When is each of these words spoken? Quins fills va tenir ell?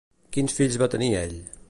Quins 0.37 0.55
fills 0.59 0.79
va 0.83 0.89
tenir 0.95 1.11
ell? 1.23 1.37